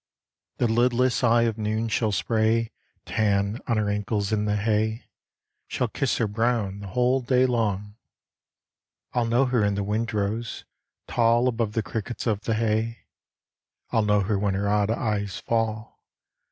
The 0.57 0.67
lidless 0.67 1.23
eye 1.23 1.43
of 1.43 1.59
noon 1.59 1.87
shall 1.87 2.11
spray 2.11 2.71
Tan 3.05 3.59
on 3.67 3.77
her 3.77 3.87
ankles 3.87 4.31
in 4.33 4.45
the 4.45 4.55
hay, 4.55 5.05
Shall 5.67 5.89
kiss 5.89 6.17
her 6.17 6.25
brown 6.25 6.79
the 6.79 6.87
whole 6.87 7.21
day 7.21 7.45
long. 7.45 7.97
I'll 9.13 9.27
know 9.27 9.45
her 9.45 9.63
in 9.63 9.75
the 9.75 9.83
windrows, 9.83 10.65
tall 11.05 11.47
Above 11.47 11.73
the 11.73 11.83
crickets 11.83 12.25
of 12.25 12.41
the 12.45 12.55
hay. 12.55 13.05
I'll 13.91 14.01
know 14.01 14.21
her 14.21 14.39
when 14.39 14.55
her 14.55 14.67
odd 14.67 14.89
eyes 14.89 15.37
fall. 15.37 16.01